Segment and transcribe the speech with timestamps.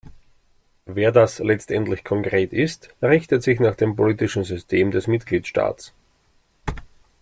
[0.87, 5.93] Wer das letztendlich konkret ist, richtet sich nach dem politischen System des Mitgliedstaats.